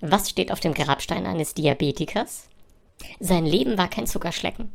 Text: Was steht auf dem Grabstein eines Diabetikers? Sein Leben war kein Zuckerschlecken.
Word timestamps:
Was 0.00 0.30
steht 0.30 0.50
auf 0.50 0.60
dem 0.60 0.74
Grabstein 0.74 1.26
eines 1.26 1.54
Diabetikers? 1.54 2.48
Sein 3.18 3.44
Leben 3.44 3.76
war 3.76 3.88
kein 3.88 4.06
Zuckerschlecken. 4.06 4.72